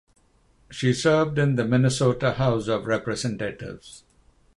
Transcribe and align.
She 0.71 0.93
served 0.93 1.37
in 1.37 1.57
the 1.57 1.63
Minnesota 1.63 2.31
House 2.31 2.67
of 2.67 2.87
Representatives. 2.87 4.03